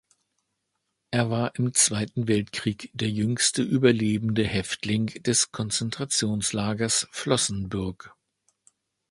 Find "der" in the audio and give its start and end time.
2.93-3.11